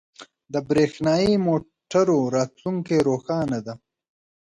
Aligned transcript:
•د 0.53 0.55
برېښنايی 0.69 1.33
موټرو 1.47 2.19
راتلونکې 2.35 2.97
روښانه 3.07 3.59
ده. 3.65 3.73